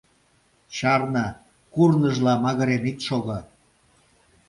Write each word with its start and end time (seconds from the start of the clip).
Чарне, 0.75 1.27
курныжла 1.73 2.33
магырен 2.43 2.83
ит 2.91 2.99
шого! 3.07 3.39